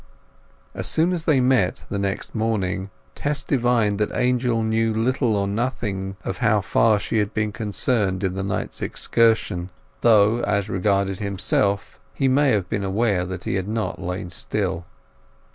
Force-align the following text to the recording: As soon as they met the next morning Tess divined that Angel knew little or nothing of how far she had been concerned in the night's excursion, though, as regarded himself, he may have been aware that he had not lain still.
As 0.73 0.87
soon 0.87 1.13
as 1.13 1.25
they 1.25 1.39
met 1.39 1.85
the 1.91 1.99
next 1.99 2.33
morning 2.33 2.89
Tess 3.13 3.43
divined 3.43 3.99
that 3.99 4.09
Angel 4.17 4.63
knew 4.63 4.91
little 4.95 5.35
or 5.35 5.45
nothing 5.47 6.17
of 6.25 6.39
how 6.39 6.59
far 6.59 6.97
she 6.97 7.19
had 7.19 7.35
been 7.35 7.51
concerned 7.51 8.23
in 8.23 8.33
the 8.33 8.41
night's 8.41 8.81
excursion, 8.81 9.69
though, 10.01 10.39
as 10.41 10.69
regarded 10.69 11.19
himself, 11.19 11.99
he 12.15 12.27
may 12.27 12.49
have 12.49 12.67
been 12.67 12.83
aware 12.83 13.25
that 13.25 13.43
he 13.43 13.53
had 13.53 13.67
not 13.67 14.01
lain 14.01 14.31
still. 14.31 14.87